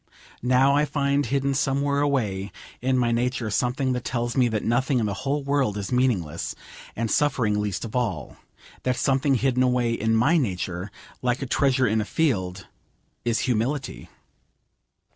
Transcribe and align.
Now 0.41 0.75
I 0.75 0.83
find 0.85 1.27
hidden 1.27 1.53
somewhere 1.53 2.01
away 2.01 2.51
in 2.81 2.97
my 2.97 3.11
nature 3.11 3.51
something 3.51 3.93
that 3.93 4.03
tells 4.03 4.35
me 4.35 4.47
that 4.47 4.63
nothing 4.63 4.97
in 4.97 5.05
the 5.05 5.13
whole 5.13 5.43
world 5.43 5.77
is 5.77 5.91
meaningless, 5.91 6.55
and 6.95 7.11
suffering 7.11 7.59
least 7.59 7.85
of 7.85 7.95
all. 7.95 8.35
That 8.81 8.95
something 8.95 9.35
hidden 9.35 9.61
away 9.61 9.93
in 9.93 10.15
my 10.15 10.37
nature, 10.39 10.89
like 11.21 11.43
a 11.43 11.45
treasure 11.45 11.85
in 11.85 12.01
a 12.01 12.05
field, 12.05 12.65
is 13.25 13.41
Humility. 13.41 14.09